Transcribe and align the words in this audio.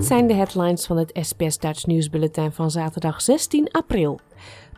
Dit 0.00 0.08
zijn 0.08 0.26
de 0.26 0.34
headlines 0.34 0.86
van 0.86 0.96
het 0.96 1.18
SBS 1.20 1.58
Dutch 1.58 1.86
nieuwsbulletin 1.86 2.52
van 2.52 2.70
zaterdag 2.70 3.22
16 3.22 3.70
april. 3.70 4.20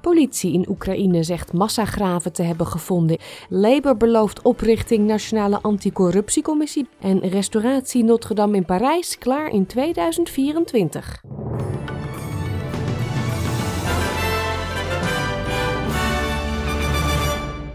Politie 0.00 0.52
in 0.52 0.66
Oekraïne 0.68 1.22
zegt 1.22 1.52
massagraven 1.52 2.32
te 2.32 2.42
hebben 2.42 2.66
gevonden. 2.66 3.18
Labour 3.48 3.96
belooft 3.96 4.42
oprichting 4.42 5.06
Nationale 5.06 5.58
Anticorruptiecommissie. 5.60 6.88
En 7.00 7.18
restauratie 7.18 8.04
Notre 8.04 8.34
Dame 8.34 8.56
in 8.56 8.64
Parijs 8.64 9.18
klaar 9.18 9.50
in 9.50 9.66
2024. 9.66 11.22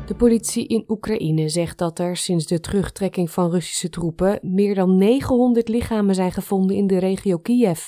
De 0.07 0.15
politie 0.15 0.67
in 0.67 0.83
Oekraïne 0.87 1.49
zegt 1.49 1.77
dat 1.77 1.99
er 1.99 2.17
sinds 2.17 2.45
de 2.45 2.59
terugtrekking 2.59 3.31
van 3.31 3.51
Russische 3.51 3.89
troepen 3.89 4.39
meer 4.41 4.75
dan 4.75 4.97
900 4.97 5.67
lichamen 5.67 6.15
zijn 6.15 6.31
gevonden 6.31 6.75
in 6.75 6.87
de 6.87 6.97
regio 6.97 7.37
Kiev. 7.37 7.81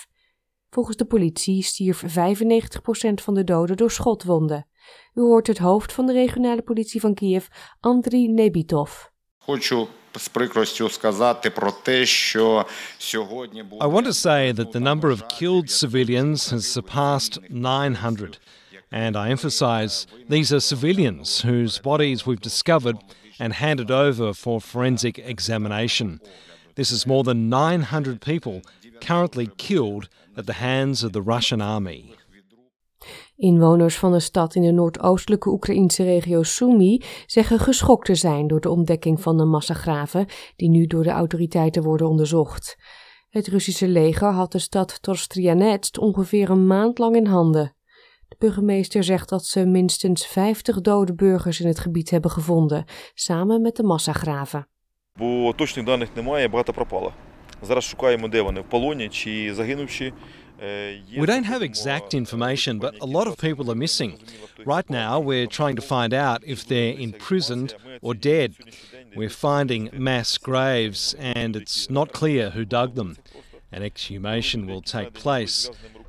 Volgens 0.69 0.97
de 0.97 1.05
politie 1.05 1.63
stierf 1.63 2.03
95% 2.03 2.07
van 3.13 3.33
de 3.33 3.43
doden 3.43 3.77
door 3.77 3.91
schotwonden. 3.91 4.67
U 5.13 5.21
hoort 5.21 5.47
het 5.47 5.57
hoofd 5.57 5.93
van 5.93 6.05
de 6.05 6.13
regionale 6.13 6.61
politie 6.61 6.99
van 6.99 7.13
Kiev, 7.13 7.47
Andriy 7.79 8.27
Nebitov. 8.27 9.05
I 13.81 13.87
want 13.87 14.05
to 14.05 14.11
say 14.11 14.53
that 14.53 14.71
the 14.71 14.79
number 14.79 15.11
of 15.11 15.25
killed 15.37 15.71
civilians 15.71 16.49
has 16.49 16.71
surpassed 16.71 17.39
900. 17.49 18.39
And 18.91 19.15
I 19.15 19.29
emphasize 19.29 20.07
these 20.29 20.55
are 20.55 20.59
civilians 20.59 21.41
whose 21.41 21.81
bodies 21.81 22.25
we've 22.25 22.41
discovered 22.41 22.97
and 23.39 23.53
handed 23.53 23.91
over 23.91 24.33
for 24.33 24.61
forensic 24.61 25.17
examination. 25.17 26.19
This 26.73 26.91
is 26.91 27.05
more 27.05 27.23
than 27.23 27.49
900 27.49 28.19
people 28.19 28.61
currently 28.99 29.49
killed 29.55 30.09
at 30.35 30.45
the 30.45 30.53
hands 30.53 31.03
of 31.03 31.11
the 31.11 31.21
Russian 31.21 31.61
army. 31.61 32.15
Inwoners 33.35 33.97
van 33.97 34.11
de 34.11 34.19
stad 34.19 34.55
in 34.55 34.61
de 34.61 34.71
noordoostelijke 34.71 35.49
Oekraïnse 35.49 36.03
regio 36.03 36.43
Sumy 36.43 37.01
zeggen 37.25 37.59
geschokt 37.59 38.05
te 38.05 38.15
zijn 38.15 38.47
door 38.47 38.61
de 38.61 38.69
ontdekking 38.69 39.21
van 39.21 39.37
de 39.37 39.45
massagraven 39.45 40.25
die 40.55 40.69
nu 40.69 40.85
door 40.85 41.03
de 41.03 41.09
autoriteiten 41.09 41.83
worden 41.83 42.07
onderzocht. 42.07 42.77
Het 43.29 43.47
Russische 43.47 43.87
leger 43.87 44.31
had 44.31 44.51
de 44.51 44.59
stad 44.59 45.01
Torstrianetsk 45.01 46.01
ongeveer 46.01 46.49
een 46.49 46.67
maand 46.67 46.97
lang 46.97 47.15
in 47.15 47.25
handen. 47.25 47.73
De 48.28 48.36
burgemeester 48.38 49.04
zegt 49.04 49.28
dat 49.28 49.44
ze 49.44 49.66
minstens 49.66 50.26
50 50.26 50.80
dode 50.80 51.14
burgers 51.14 51.60
in 51.60 51.66
het 51.66 51.78
gebied 51.78 52.10
hebben 52.10 52.30
gevonden, 52.30 52.84
samen 53.14 53.62
met 53.62 53.76
de 53.76 53.82
massagraven. 53.82 54.66
Бо 55.18 55.52
точних 55.52 55.84
даних 55.84 56.16
немає, 56.16 56.48
багато 56.48 56.72
пропало. 56.72 57.12
Зараз 57.62 57.84
шукаємо, 57.84 58.28
де 58.28 58.40
вони 58.40 58.60
в 58.60 58.64
полоні 58.64 59.08
чи 59.08 59.54
загинувші. 59.54 60.12
We 61.16 61.26
don't 61.26 61.44
have 61.44 61.62
exact 61.62 62.14
information, 62.14 62.78
but 62.78 62.92
a 63.00 63.06
lot 63.06 63.26
of 63.26 63.36
people 63.36 63.66
are 63.72 63.80
missing. 63.86 64.12
Right 64.64 64.88
now, 64.88 65.12
we're 65.20 65.48
trying 65.58 65.76
to 65.80 65.82
find 65.82 66.12
out 66.14 66.38
if 66.54 66.58
they're 66.70 66.96
imprisoned 67.08 67.74
or 68.02 68.14
dead. 68.14 68.50
We're 69.16 69.36
finding 69.48 69.82
mass 69.92 70.38
graves, 70.38 71.02
and 71.34 71.50
it's 71.56 71.90
not 71.90 72.08
clear 72.20 72.50
who 72.54 72.64
dug 72.64 72.94
them. 72.94 73.10
An 73.76 73.82
exhumation 73.90 74.60
will 74.68 74.84
take 74.96 75.10
place. 75.24 75.56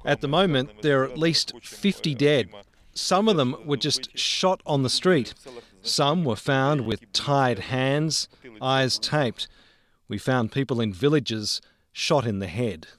At 0.05 0.20
the 0.20 0.29
moment, 0.29 0.83
there 0.83 1.03
are 1.03 1.11
at 1.11 1.19
least 1.19 1.53
50 1.62 2.15
dead. 2.15 2.48
Some 2.93 3.31
of 3.31 3.37
them 3.37 3.56
were 3.67 3.77
just 3.77 4.19
shot 4.19 4.61
on 4.65 4.83
the 4.83 4.89
street. 4.89 5.34
Some 5.83 6.25
were 6.25 6.37
found 6.37 6.87
with 6.87 7.12
tied 7.12 7.59
hands, 7.59 8.28
eyes 8.60 8.99
taped. 8.99 9.49
We 10.09 10.19
found 10.19 10.50
people 10.50 10.83
in 10.83 10.93
villages 10.94 11.60
shot 11.93 12.27
in 12.27 12.39
the 12.39 12.47
head. 12.47 12.99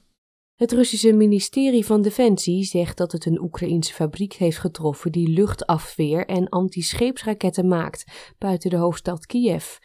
Het 0.54 0.72
Russische 0.72 1.12
ministerie 1.12 1.86
van 1.86 2.02
Defensie 2.02 2.64
zegt 2.64 2.96
dat 2.96 3.12
het 3.12 3.26
een 3.26 3.40
Oekraïense 3.40 3.92
fabriek 3.92 4.32
heeft 4.32 4.58
getroffen 4.58 5.12
die 5.12 5.28
luchtafweer 5.28 6.26
en 6.26 6.48
antischeepsraketten 6.48 7.68
maakt 7.68 8.04
buiten 8.38 8.70
de 8.70 8.76
hoofdstad 8.76 9.26
Kiev. 9.26 9.76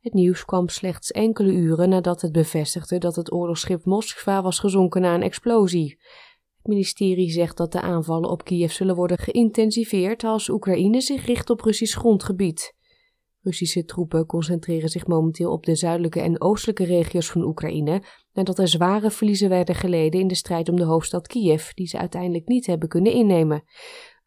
Het 0.00 0.14
nieuws 0.14 0.44
kwam 0.44 0.68
slechts 0.68 1.10
enkele 1.10 1.52
uren 1.52 1.88
nadat 1.88 2.20
het 2.20 2.32
bevestigde 2.32 2.98
dat 2.98 3.16
het 3.16 3.32
oorlogsschip 3.32 3.84
Moskva 3.84 4.42
was 4.42 4.58
gezonken 4.58 5.00
na 5.00 5.14
een 5.14 5.22
explosie. 5.22 5.98
Het 6.64 6.72
ministerie 6.72 7.30
zegt 7.30 7.56
dat 7.56 7.72
de 7.72 7.80
aanvallen 7.80 8.30
op 8.30 8.44
Kiev 8.44 8.72
zullen 8.72 8.94
worden 8.94 9.18
geïntensiveerd 9.18 10.24
als 10.24 10.48
Oekraïne 10.48 11.00
zich 11.00 11.26
richt 11.26 11.50
op 11.50 11.60
Russisch 11.60 11.96
grondgebied. 11.98 12.74
Russische 13.42 13.84
troepen 13.84 14.26
concentreren 14.26 14.88
zich 14.88 15.06
momenteel 15.06 15.52
op 15.52 15.64
de 15.64 15.74
zuidelijke 15.74 16.20
en 16.20 16.40
oostelijke 16.40 16.84
regio's 16.84 17.30
van 17.30 17.44
Oekraïne, 17.44 18.02
nadat 18.32 18.58
er 18.58 18.68
zware 18.68 19.10
verliezen 19.10 19.48
werden 19.48 19.74
geleden 19.74 20.20
in 20.20 20.26
de 20.26 20.34
strijd 20.34 20.68
om 20.68 20.76
de 20.76 20.84
hoofdstad 20.84 21.26
Kiev, 21.26 21.70
die 21.70 21.86
ze 21.86 21.98
uiteindelijk 21.98 22.48
niet 22.48 22.66
hebben 22.66 22.88
kunnen 22.88 23.12
innemen. 23.12 23.64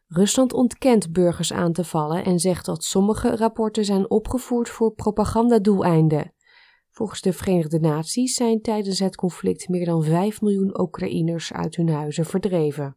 Rusland 0.06 0.52
ontkent 0.52 1.12
burgers 1.12 1.52
aan 1.52 1.72
te 1.72 1.84
vallen 1.84 2.24
en 2.24 2.38
zegt 2.38 2.64
dat 2.64 2.84
sommige 2.84 3.36
rapporten 3.36 3.84
zijn 3.84 4.10
opgevoerd 4.10 4.68
voor 4.68 4.92
propagandadoeleinden. 4.94 6.32
Volgens 6.98 7.20
de 7.20 7.32
Verenigde 7.32 7.80
Naties 7.80 8.34
zijn 8.34 8.60
tijdens 8.60 8.98
het 8.98 9.16
conflict 9.16 9.68
meer 9.68 9.84
dan 9.84 10.02
5 10.02 10.40
miljoen 10.40 10.80
Oekraïners 10.80 11.52
uit 11.52 11.76
hun 11.76 11.88
huizen 11.88 12.24
verdreven. 12.24 12.96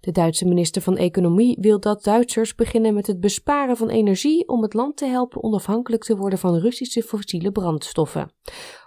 De 0.00 0.12
Duitse 0.12 0.44
minister 0.44 0.82
van 0.82 0.96
Economie 0.96 1.58
wil 1.60 1.80
dat 1.80 2.04
Duitsers 2.04 2.54
beginnen 2.54 2.94
met 2.94 3.06
het 3.06 3.20
besparen 3.20 3.76
van 3.76 3.88
energie 3.88 4.48
om 4.48 4.62
het 4.62 4.74
land 4.74 4.96
te 4.96 5.06
helpen 5.06 5.42
onafhankelijk 5.42 6.02
te 6.02 6.16
worden 6.16 6.38
van 6.38 6.58
Russische 6.58 7.02
fossiele 7.02 7.52
brandstoffen. 7.52 8.34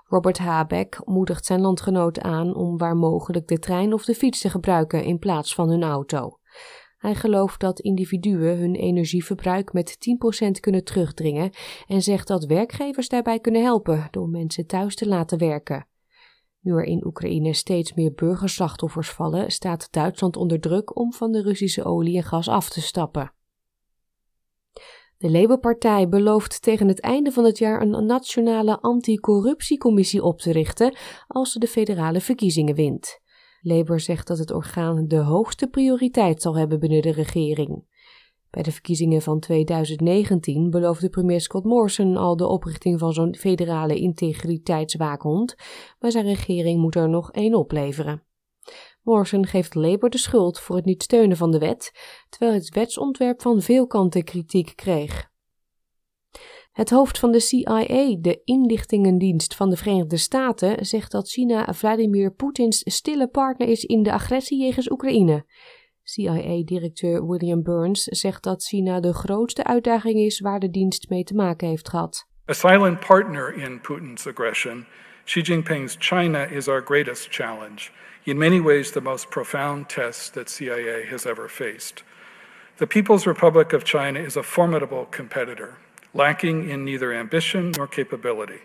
Robert 0.03 0.37
Habeck 0.37 1.01
moedigt 1.05 1.45
zijn 1.45 1.61
landgenoten 1.61 2.23
aan 2.23 2.55
om 2.55 2.77
waar 2.77 2.95
mogelijk 2.95 3.47
de 3.47 3.59
trein 3.59 3.93
of 3.93 4.05
de 4.05 4.15
fiets 4.15 4.41
te 4.41 4.49
gebruiken 4.49 5.03
in 5.03 5.19
plaats 5.19 5.55
van 5.55 5.69
hun 5.69 5.83
auto. 5.83 6.39
Hij 6.97 7.15
gelooft 7.15 7.59
dat 7.59 7.79
individuen 7.79 8.57
hun 8.57 8.75
energieverbruik 8.75 9.73
met 9.73 9.97
10% 10.47 10.59
kunnen 10.59 10.83
terugdringen 10.83 11.51
en 11.87 12.01
zegt 12.01 12.27
dat 12.27 12.45
werkgevers 12.45 13.09
daarbij 13.09 13.39
kunnen 13.39 13.63
helpen 13.63 14.07
door 14.11 14.29
mensen 14.29 14.65
thuis 14.65 14.95
te 14.95 15.07
laten 15.07 15.37
werken. 15.37 15.87
Nu 16.59 16.71
er 16.71 16.83
in 16.83 17.05
Oekraïne 17.05 17.53
steeds 17.53 17.93
meer 17.93 18.13
burgerslachtoffers 18.13 19.09
vallen, 19.09 19.51
staat 19.51 19.87
Duitsland 19.91 20.37
onder 20.37 20.59
druk 20.59 20.97
om 20.97 21.13
van 21.13 21.31
de 21.31 21.41
Russische 21.41 21.83
olie 21.83 22.17
en 22.17 22.23
gas 22.23 22.47
af 22.47 22.69
te 22.69 22.81
stappen. 22.81 23.33
De 25.17 25.31
Labour-partij 25.31 26.09
belooft 26.09 26.61
tegen 26.61 26.87
het 26.87 26.99
einde 26.99 27.31
van 27.31 27.43
het 27.43 27.57
jaar 27.57 27.81
een 27.81 28.05
nationale 28.05 28.79
anticorruptiecommissie 28.79 30.23
op 30.23 30.39
te 30.39 30.51
richten 30.51 30.97
als 31.27 31.51
ze 31.51 31.59
de 31.59 31.67
federale 31.67 32.21
verkiezingen 32.21 32.75
wint. 32.75 33.19
Labour 33.65 33.99
zegt 33.99 34.27
dat 34.27 34.37
het 34.37 34.51
orgaan 34.51 35.07
de 35.07 35.17
hoogste 35.17 35.67
prioriteit 35.67 36.41
zal 36.41 36.57
hebben 36.57 36.79
binnen 36.79 37.01
de 37.01 37.11
regering. 37.11 37.83
Bij 38.49 38.63
de 38.63 38.71
verkiezingen 38.71 39.21
van 39.21 39.39
2019 39.39 40.69
beloofde 40.69 41.09
premier 41.09 41.41
Scott 41.41 41.65
Morrison 41.65 42.17
al 42.17 42.35
de 42.35 42.47
oprichting 42.47 42.99
van 42.99 43.13
zo'n 43.13 43.35
federale 43.35 43.95
integriteitswaakhond, 43.95 45.55
maar 45.99 46.11
zijn 46.11 46.25
regering 46.25 46.81
moet 46.81 46.95
er 46.95 47.09
nog 47.09 47.31
één 47.31 47.53
opleveren. 47.53 48.23
Morrison 49.01 49.45
geeft 49.45 49.75
Labour 49.75 50.09
de 50.09 50.17
schuld 50.17 50.59
voor 50.59 50.75
het 50.75 50.85
niet 50.85 51.03
steunen 51.03 51.37
van 51.37 51.51
de 51.51 51.59
wet, 51.59 51.91
terwijl 52.29 52.53
het 52.53 52.69
wetsontwerp 52.69 53.41
van 53.41 53.61
veel 53.61 53.87
kanten 53.87 54.23
kritiek 54.23 54.75
kreeg. 54.75 55.33
Het 56.75 56.89
hoofd 56.89 57.19
van 57.19 57.31
de 57.31 57.39
CIA, 57.39 58.17
de 58.19 58.41
inlichtingendienst 58.43 59.55
van 59.55 59.69
de 59.69 59.77
Verenigde 59.77 60.17
Staten, 60.17 60.85
zegt 60.85 61.11
dat 61.11 61.29
China 61.29 61.73
Vladimir 61.73 62.31
Poetins 62.31 62.81
stille 62.85 63.27
partner 63.27 63.67
is 63.67 63.83
in 63.83 64.03
de 64.03 64.11
agressie 64.11 64.61
jegens 64.61 64.91
Oekraïne. 64.91 65.45
CIA-directeur 66.03 67.27
William 67.27 67.63
Burns 67.63 68.03
zegt 68.03 68.43
dat 68.43 68.63
China 68.63 68.99
de 68.99 69.13
grootste 69.13 69.63
uitdaging 69.63 70.19
is 70.19 70.39
waar 70.39 70.59
de 70.59 70.69
dienst 70.69 71.09
mee 71.09 71.23
te 71.23 71.35
maken 71.35 71.67
heeft 71.67 71.89
gehad. 71.89 72.27
A 72.49 72.53
silent 72.53 72.99
partner 72.99 73.57
in 73.57 73.81
Putin's 73.81 74.27
aggression, 74.27 74.85
Xi 75.23 75.41
Jinping's 75.41 75.95
China 75.99 76.43
is 76.43 76.67
our 76.67 76.81
greatest 76.85 77.27
challenge. 77.29 77.89
In 78.23 78.37
many 78.37 78.61
ways, 78.61 78.91
the 78.91 79.01
most 79.01 79.29
profound 79.29 79.89
test 79.89 80.33
that 80.33 80.49
CIA 80.49 81.05
has 81.09 81.25
ever 81.25 81.49
faced. 81.49 82.03
The 82.75 82.87
People's 82.87 83.25
Republic 83.25 83.73
of 83.73 83.83
China 83.83 84.19
is 84.19 84.35
a 84.35 84.43
formidable 84.43 85.07
competitor, 85.09 85.77
lacking 86.15 86.69
in 86.69 86.85
neither 86.85 87.13
ambition 87.13 87.71
nor 87.77 87.87
capability. 87.87 88.61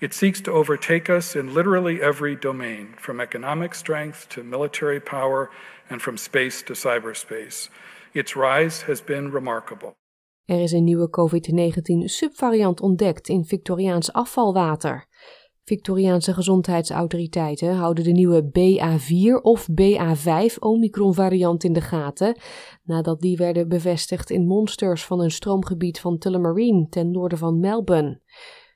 It 0.00 0.12
seeks 0.12 0.40
to 0.42 0.50
overtake 0.50 1.08
us 1.08 1.36
in 1.36 1.54
literally 1.54 2.02
every 2.02 2.34
domain, 2.34 2.94
from 2.98 3.20
economic 3.20 3.74
strength 3.74 4.28
to 4.30 4.42
military 4.42 5.00
power 5.00 5.50
and 5.88 6.02
from 6.02 6.16
space 6.16 6.62
to 6.62 6.72
cyberspace. 6.72 7.68
Its 8.12 8.34
rise 8.34 8.82
has 8.82 9.00
been 9.00 9.30
remarkable. 9.30 9.94
Er 10.44 10.60
is 10.62 10.72
een 10.72 10.84
nieuwe 10.84 11.10
COVID-19 11.10 12.04
subvariant 12.04 12.80
ontdekt 12.80 13.28
in 13.28 13.44
Victoriaans 13.44 14.12
afvalwater. 14.12 15.06
Victoriaanse 15.70 16.34
gezondheidsautoriteiten 16.34 17.74
houden 17.74 18.04
de 18.04 18.10
nieuwe 18.10 18.44
BA4 18.44 19.42
of 19.42 19.68
BA5 19.70 20.58
Omicron 20.58 21.14
variant 21.14 21.64
in 21.64 21.72
de 21.72 21.80
gaten, 21.80 22.36
nadat 22.82 23.20
die 23.20 23.36
werden 23.36 23.68
bevestigd 23.68 24.30
in 24.30 24.46
monsters 24.46 25.04
van 25.04 25.20
een 25.20 25.30
stroomgebied 25.30 26.00
van 26.00 26.18
Tullamarine 26.18 26.86
ten 26.88 27.10
noorden 27.10 27.38
van 27.38 27.60
Melbourne. 27.60 28.10
De 28.10 28.20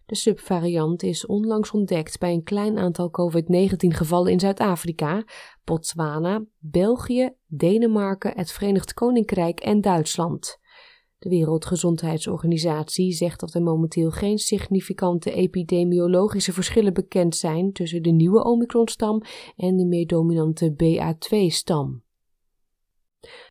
De 0.06 0.14
subvariant 0.14 1.02
is 1.02 1.26
onlangs 1.26 1.70
ontdekt 1.70 2.18
bij 2.18 2.32
een 2.32 2.42
klein 2.42 2.78
aantal 2.78 3.10
COVID-19-gevallen 3.10 4.32
in 4.32 4.40
Zuid-Afrika, 4.40 5.24
Botswana, 5.64 6.44
België, 6.58 7.30
Denemarken, 7.46 8.32
het 8.34 8.52
Verenigd 8.52 8.94
Koninkrijk 8.94 9.60
en 9.60 9.80
Duitsland. 9.80 10.58
De 11.24 11.30
Wereldgezondheidsorganisatie 11.30 13.12
zegt 13.12 13.40
dat 13.40 13.54
er 13.54 13.62
momenteel 13.62 14.10
geen 14.10 14.38
significante 14.38 15.32
epidemiologische 15.32 16.52
verschillen 16.52 16.92
bekend 16.92 17.36
zijn 17.36 17.72
tussen 17.72 18.02
de 18.02 18.10
nieuwe 18.10 18.44
Omicron-stam 18.44 19.22
en 19.56 19.76
de 19.76 19.86
meer 19.86 20.06
dominante 20.06 20.72
BA2-stam. 20.72 22.02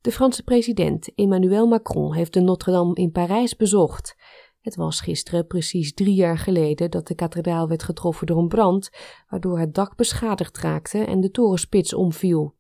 De 0.01 0.11
Franse 0.11 0.43
president 0.43 1.15
Emmanuel 1.15 1.67
Macron 1.67 2.13
heeft 2.13 2.33
de 2.33 2.41
Notre-Dame 2.41 2.95
in 2.95 3.11
Parijs 3.11 3.55
bezocht. 3.55 4.15
Het 4.61 4.75
was 4.75 5.01
gisteren 5.01 5.47
precies 5.47 5.93
drie 5.93 6.15
jaar 6.15 6.37
geleden 6.37 6.91
dat 6.91 7.07
de 7.07 7.15
kathedraal 7.15 7.67
werd 7.67 7.83
getroffen 7.83 8.27
door 8.27 8.37
een 8.37 8.47
brand, 8.47 8.89
waardoor 9.29 9.59
het 9.59 9.73
dak 9.73 9.95
beschadigd 9.95 10.57
raakte 10.57 10.99
en 10.99 11.19
de 11.19 11.31
torenspits 11.31 11.93
omviel. 11.93 12.55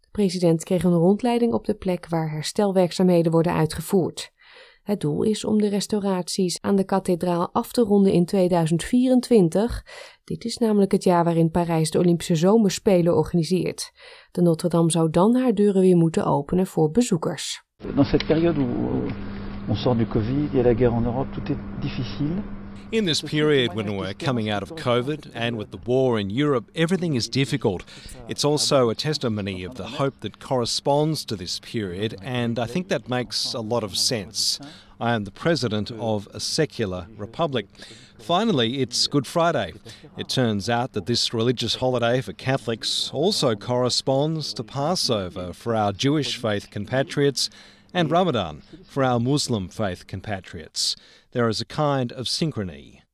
De 0.00 0.08
president 0.10 0.64
kreeg 0.64 0.82
een 0.82 0.92
rondleiding 0.92 1.52
op 1.52 1.64
de 1.64 1.74
plek 1.74 2.08
waar 2.08 2.30
herstelwerkzaamheden 2.30 3.32
worden 3.32 3.52
uitgevoerd. 3.52 4.38
Het 4.90 5.00
doel 5.00 5.22
is 5.22 5.44
om 5.44 5.58
de 5.58 5.68
restauraties 5.68 6.60
aan 6.60 6.76
de 6.76 6.84
kathedraal 6.84 7.48
af 7.52 7.72
te 7.72 7.82
ronden 7.82 8.12
in 8.12 8.24
2024. 8.24 9.84
Dit 10.24 10.44
is 10.44 10.56
namelijk 10.56 10.92
het 10.92 11.04
jaar 11.04 11.24
waarin 11.24 11.50
Parijs 11.50 11.90
de 11.90 11.98
Olympische 11.98 12.34
Zomerspelen 12.34 13.16
organiseert. 13.16 13.92
De 14.30 14.42
Notre-Dame 14.42 14.90
zou 14.90 15.10
dan 15.10 15.36
haar 15.36 15.54
deuren 15.54 15.80
weer 15.80 15.96
moeten 15.96 16.24
openen 16.24 16.66
voor 16.66 16.90
bezoekers. 16.90 17.64
Dans 17.94 18.08
cette 18.08 18.26
période 18.26 18.58
où 18.58 18.66
on 19.68 19.76
sort 19.76 19.98
du 19.98 20.06
Covid, 20.06 20.48
il 20.52 20.56
y 20.56 20.60
a 20.60 20.62
la 20.62 20.74
guerre 20.74 20.94
en 20.94 21.04
Europe, 21.04 21.32
tout 21.32 21.50
est 21.50 21.58
difficile. 21.80 22.59
In 22.92 23.04
this 23.04 23.22
period 23.22 23.74
when 23.74 23.96
we're 23.96 24.14
coming 24.14 24.50
out 24.50 24.64
of 24.64 24.74
COVID 24.74 25.30
and 25.32 25.56
with 25.56 25.70
the 25.70 25.76
war 25.76 26.18
in 26.18 26.28
Europe, 26.28 26.68
everything 26.74 27.14
is 27.14 27.28
difficult. 27.28 27.84
It's 28.26 28.44
also 28.44 28.90
a 28.90 28.96
testimony 28.96 29.62
of 29.62 29.76
the 29.76 29.86
hope 29.86 30.18
that 30.20 30.40
corresponds 30.40 31.24
to 31.26 31.36
this 31.36 31.60
period, 31.60 32.16
and 32.20 32.58
I 32.58 32.66
think 32.66 32.88
that 32.88 33.08
makes 33.08 33.54
a 33.54 33.60
lot 33.60 33.84
of 33.84 33.96
sense. 33.96 34.58
I 35.00 35.14
am 35.14 35.22
the 35.22 35.30
president 35.30 35.92
of 35.92 36.26
a 36.34 36.40
secular 36.40 37.06
republic. 37.16 37.68
Finally, 38.18 38.82
it's 38.82 39.06
Good 39.06 39.26
Friday. 39.26 39.72
It 40.18 40.28
turns 40.28 40.68
out 40.68 40.92
that 40.94 41.06
this 41.06 41.32
religious 41.32 41.76
holiday 41.76 42.20
for 42.20 42.32
Catholics 42.32 43.08
also 43.12 43.54
corresponds 43.54 44.52
to 44.54 44.64
Passover 44.64 45.52
for 45.52 45.76
our 45.76 45.92
Jewish 45.92 46.36
faith 46.36 46.70
compatriots 46.70 47.50
and 47.92 48.10
Ramadan 48.10 48.62
for 48.84 49.04
our 49.04 49.22
Muslim 49.22 49.70
faith 49.70 50.04
compatriots. 50.04 50.96
There 51.30 51.48
is 51.48 51.60
a 51.60 51.74
kind 51.74 52.14
of 52.14 52.26
synchrony. 52.26 53.04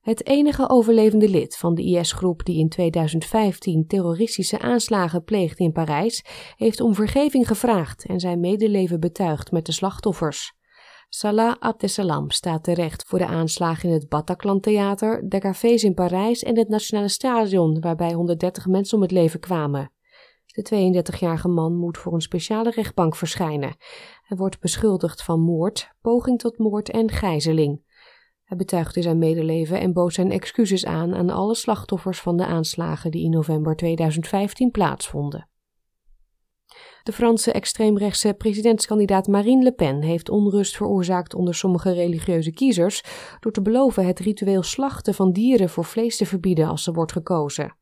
Het 0.00 0.26
enige 0.26 0.68
overlevende 0.68 1.28
lid 1.28 1.56
van 1.56 1.74
de 1.74 1.82
IS-groep 1.82 2.44
die 2.44 2.58
in 2.58 2.68
2015 2.68 3.86
terroristische 3.86 4.58
aanslagen 4.58 5.24
pleegde 5.24 5.64
in 5.64 5.72
Parijs, 5.72 6.24
heeft 6.56 6.80
om 6.80 6.94
vergeving 6.94 7.46
gevraagd 7.46 8.06
en 8.06 8.20
zijn 8.20 8.40
medeleven 8.40 9.00
betuigd 9.00 9.50
met 9.50 9.66
de 9.66 9.72
slachtoffers. 9.72 10.52
Salah 11.08 11.54
Abdeslam 11.58 12.30
staat 12.30 12.64
terecht 12.64 13.04
voor 13.06 13.18
de 13.18 13.26
aanslagen 13.26 13.88
in 13.88 13.94
het 13.94 14.08
Bataclan 14.08 14.60
Theater, 14.60 15.28
de 15.28 15.38
cafés 15.38 15.84
in 15.84 15.94
Parijs 15.94 16.42
en 16.42 16.58
het 16.58 16.68
Nationale 16.68 17.08
Stadion, 17.08 17.80
waarbij 17.80 18.12
130 18.12 18.66
mensen 18.66 18.96
om 18.96 19.02
het 19.02 19.12
leven 19.12 19.40
kwamen. 19.40 19.92
De 20.62 21.02
32-jarige 21.02 21.48
man 21.48 21.76
moet 21.76 21.98
voor 21.98 22.12
een 22.14 22.20
speciale 22.20 22.70
rechtbank 22.70 23.16
verschijnen. 23.16 23.76
Hij 24.22 24.36
wordt 24.36 24.60
beschuldigd 24.60 25.22
van 25.22 25.40
moord, 25.40 25.90
poging 26.00 26.38
tot 26.38 26.58
moord 26.58 26.90
en 26.90 27.10
gijzeling. 27.10 27.82
Hij 28.44 28.56
betuigde 28.56 29.02
zijn 29.02 29.18
medeleven 29.18 29.80
en 29.80 29.92
bood 29.92 30.14
zijn 30.14 30.30
excuses 30.30 30.86
aan 30.86 31.14
aan 31.14 31.30
alle 31.30 31.54
slachtoffers 31.54 32.20
van 32.20 32.36
de 32.36 32.46
aanslagen 32.46 33.10
die 33.10 33.24
in 33.24 33.30
november 33.30 33.76
2015 33.76 34.70
plaatsvonden. 34.70 35.48
De 37.02 37.12
Franse 37.12 37.52
extreemrechtse 37.52 38.34
presidentskandidaat 38.34 39.26
Marine 39.26 39.62
Le 39.62 39.72
Pen 39.72 40.02
heeft 40.02 40.28
onrust 40.28 40.76
veroorzaakt 40.76 41.34
onder 41.34 41.54
sommige 41.54 41.92
religieuze 41.92 42.52
kiezers 42.52 43.02
door 43.40 43.52
te 43.52 43.62
beloven 43.62 44.06
het 44.06 44.18
ritueel 44.18 44.62
slachten 44.62 45.14
van 45.14 45.32
dieren 45.32 45.68
voor 45.68 45.84
vlees 45.84 46.16
te 46.16 46.26
verbieden 46.26 46.68
als 46.68 46.82
ze 46.82 46.92
wordt 46.92 47.12
gekozen. 47.12 47.76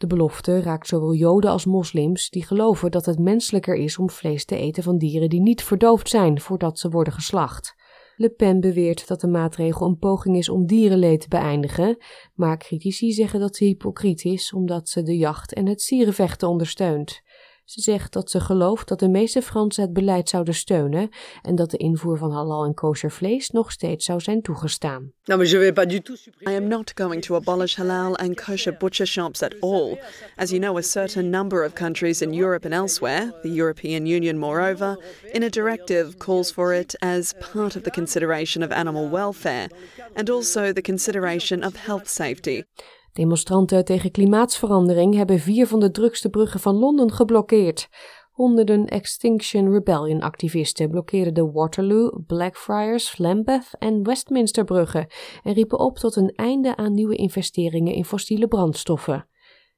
De 0.00 0.06
belofte 0.06 0.60
raakt 0.60 0.86
zowel 0.86 1.14
Joden 1.14 1.50
als 1.50 1.64
moslims 1.64 2.30
die 2.30 2.44
geloven 2.44 2.90
dat 2.90 3.06
het 3.06 3.18
menselijker 3.18 3.74
is 3.74 3.98
om 3.98 4.10
vlees 4.10 4.44
te 4.44 4.56
eten 4.56 4.82
van 4.82 4.98
dieren 4.98 5.28
die 5.28 5.40
niet 5.40 5.62
verdoofd 5.62 6.08
zijn 6.08 6.40
voordat 6.40 6.78
ze 6.78 6.88
worden 6.88 7.12
geslacht. 7.12 7.74
Le 8.16 8.30
Pen 8.30 8.60
beweert 8.60 9.08
dat 9.08 9.20
de 9.20 9.26
maatregel 9.26 9.86
een 9.86 9.98
poging 9.98 10.36
is 10.36 10.48
om 10.48 10.66
dierenleed 10.66 11.20
te 11.20 11.28
beëindigen, 11.28 11.96
maar 12.34 12.58
critici 12.58 13.12
zeggen 13.12 13.40
dat 13.40 13.56
ze 13.56 13.64
hypocriet 13.64 14.24
is 14.24 14.52
omdat 14.52 14.88
ze 14.88 15.02
de 15.02 15.16
jacht 15.16 15.54
en 15.54 15.66
het 15.66 15.82
sierenvechten 15.82 16.48
ondersteunt. 16.48 17.22
Ze 17.70 17.80
zegt 17.80 18.12
dat 18.12 18.30
ze 18.30 18.40
gelooft 18.40 18.88
dat 18.88 18.98
de 18.98 19.08
meeste 19.08 19.42
Fransen 19.42 19.82
het 19.82 19.92
beleid 19.92 20.28
zouden 20.28 20.54
steunen 20.54 21.08
en 21.42 21.54
dat 21.54 21.70
de 21.70 21.76
invoer 21.76 22.18
van 22.18 22.32
halal 22.32 22.64
en 22.64 22.74
kosher 22.74 23.10
vlees 23.10 23.50
nog 23.50 23.72
steeds 23.72 24.04
zou 24.04 24.20
zijn 24.20 24.42
toegestaan. 24.42 25.12
I 25.28 26.54
am 26.56 26.68
not 26.68 26.92
going 26.94 27.22
to 27.22 27.34
abolish 27.34 27.76
halal 27.76 28.16
and 28.16 28.44
kosher 28.44 28.76
butcher 28.78 29.06
shops 29.06 29.42
at 29.42 29.60
all. 29.60 29.98
As 30.36 30.50
you 30.50 30.60
know, 30.60 30.76
a 30.76 30.82
certain 30.82 31.30
number 31.30 31.64
of 31.64 31.72
countries 31.72 32.22
in 32.22 32.34
Europe 32.34 32.64
and 32.64 32.74
elsewhere, 32.74 33.38
the 33.42 33.54
European 33.54 34.06
Union 34.06 34.38
moreover, 34.38 34.98
in 35.32 35.42
a 35.42 35.50
directive 35.50 36.18
calls 36.18 36.52
for 36.52 36.74
it 36.74 36.94
as 37.00 37.34
part 37.52 37.76
of 37.76 37.82
the 37.82 37.90
consideration 37.90 38.64
of 38.64 38.70
animal 38.72 39.08
welfare 39.08 39.68
and 40.14 40.28
also 40.30 40.72
the 40.72 40.82
consideration 40.82 41.64
of 41.64 41.76
health 41.76 42.08
safety. 42.08 42.64
Demonstranten 43.12 43.84
tegen 43.84 44.10
klimaatsverandering 44.10 45.14
hebben 45.14 45.38
vier 45.38 45.66
van 45.66 45.80
de 45.80 45.90
drukste 45.90 46.28
bruggen 46.28 46.60
van 46.60 46.74
Londen 46.74 47.12
geblokkeerd. 47.12 47.88
Honderden 48.30 48.86
Extinction 48.86 49.72
Rebellion 49.72 50.20
activisten 50.20 50.90
blokkeerden 50.90 51.34
de 51.34 51.50
Waterloo, 51.50 52.22
Blackfriars, 52.26 53.18
Lambeth 53.18 53.70
en 53.78 54.02
Westminster 54.02 54.64
bruggen 54.64 55.06
en 55.42 55.52
riepen 55.52 55.78
op 55.78 55.98
tot 55.98 56.16
een 56.16 56.32
einde 56.34 56.76
aan 56.76 56.94
nieuwe 56.94 57.16
investeringen 57.16 57.94
in 57.94 58.04
fossiele 58.04 58.48
brandstoffen. 58.48 59.26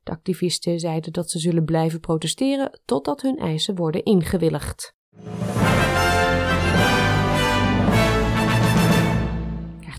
De 0.02 0.10
activisten 0.10 0.78
zeiden 0.78 1.12
dat 1.12 1.30
ze 1.30 1.38
zullen 1.38 1.64
blijven 1.64 2.00
protesteren 2.00 2.80
totdat 2.84 3.22
hun 3.22 3.38
eisen 3.38 3.74
worden 3.74 4.04
ingewilligd. 4.04 4.94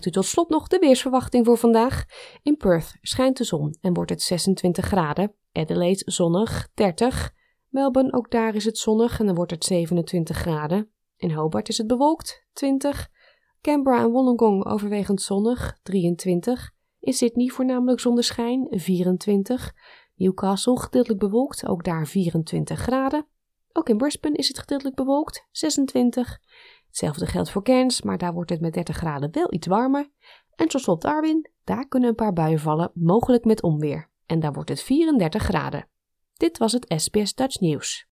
U 0.06 0.10
tot 0.10 0.24
slot 0.24 0.48
nog 0.48 0.68
de 0.68 0.78
weersverwachting 0.78 1.44
voor 1.46 1.58
vandaag. 1.58 2.04
In 2.42 2.56
Perth 2.56 2.96
schijnt 3.00 3.36
de 3.36 3.44
zon 3.44 3.76
en 3.80 3.94
wordt 3.94 4.10
het 4.10 4.22
26 4.22 4.84
graden. 4.84 5.34
Adelaide 5.52 6.02
zonnig, 6.06 6.68
30. 6.74 7.32
Melbourne, 7.68 8.12
ook 8.12 8.30
daar 8.30 8.54
is 8.54 8.64
het 8.64 8.78
zonnig 8.78 9.20
en 9.20 9.26
dan 9.26 9.34
wordt 9.34 9.50
het 9.50 9.64
27 9.64 10.36
graden. 10.36 10.90
In 11.16 11.30
Hobart 11.30 11.68
is 11.68 11.78
het 11.78 11.86
bewolkt, 11.86 12.46
20. 12.52 13.08
Canberra 13.60 14.00
en 14.00 14.10
Wollongong 14.10 14.66
overwegend 14.66 15.22
zonnig, 15.22 15.78
23. 15.82 16.70
In 17.00 17.12
Sydney 17.12 17.48
voornamelijk 17.48 18.00
zonneschijn, 18.00 18.66
24. 18.70 19.72
Newcastle 20.14 20.80
gedeeltelijk 20.80 21.20
bewolkt, 21.20 21.66
ook 21.66 21.84
daar 21.84 22.06
24 22.06 22.78
graden. 22.78 23.26
Ook 23.72 23.88
in 23.88 23.96
Brisbane 23.96 24.36
is 24.36 24.48
het 24.48 24.58
gedeeltelijk 24.58 24.96
bewolkt, 24.96 25.48
26. 25.50 26.38
Hetzelfde 26.94 27.26
geldt 27.26 27.50
voor 27.50 27.62
Cairns, 27.62 28.02
maar 28.02 28.18
daar 28.18 28.32
wordt 28.32 28.50
het 28.50 28.60
met 28.60 28.72
30 28.72 28.96
graden 28.96 29.32
wel 29.32 29.52
iets 29.52 29.66
warmer. 29.66 30.10
En 30.54 30.68
tot 30.68 30.80
slot 30.80 31.02
Darwin, 31.02 31.50
daar 31.64 31.88
kunnen 31.88 32.08
een 32.08 32.14
paar 32.14 32.32
buien 32.32 32.58
vallen, 32.58 32.90
mogelijk 32.94 33.44
met 33.44 33.62
onweer. 33.62 34.10
En 34.26 34.40
daar 34.40 34.52
wordt 34.52 34.68
het 34.68 34.82
34 34.82 35.42
graden. 35.42 35.88
Dit 36.32 36.58
was 36.58 36.72
het 36.72 36.94
SBS 36.96 37.34
Dutch 37.34 37.60
Nieuws. 37.60 38.08